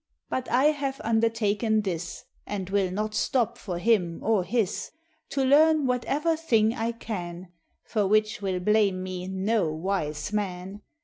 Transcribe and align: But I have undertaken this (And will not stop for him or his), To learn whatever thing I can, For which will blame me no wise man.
But 0.31 0.49
I 0.49 0.71
have 0.71 0.99
undertaken 1.03 1.81
this 1.83 2.23
(And 2.47 2.71
will 2.71 2.89
not 2.89 3.13
stop 3.13 3.55
for 3.55 3.77
him 3.77 4.19
or 4.23 4.43
his), 4.43 4.89
To 5.29 5.43
learn 5.43 5.85
whatever 5.85 6.35
thing 6.35 6.73
I 6.73 6.91
can, 6.91 7.49
For 7.83 8.07
which 8.07 8.41
will 8.41 8.59
blame 8.59 9.03
me 9.03 9.27
no 9.27 9.71
wise 9.71 10.33
man. 10.33 10.81